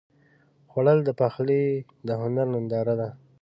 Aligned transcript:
خوړل 0.71 0.99
د 1.05 1.09
پخلي 1.19 1.63
د 2.07 2.09
هنر 2.21 2.45
ننداره 2.53 2.95
ده 2.99 3.09